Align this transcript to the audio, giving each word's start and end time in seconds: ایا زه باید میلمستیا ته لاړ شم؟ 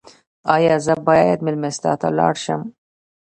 ایا 0.55 0.75
زه 0.85 0.93
باید 1.07 1.39
میلمستیا 1.45 1.93
ته 2.01 2.07
لاړ 2.17 2.33
شم؟ 2.43 2.61